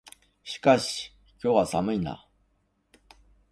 [0.43, 1.13] しかし、
[1.43, 2.27] 今日は寒いな。